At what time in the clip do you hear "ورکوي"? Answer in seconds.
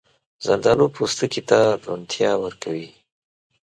2.43-2.87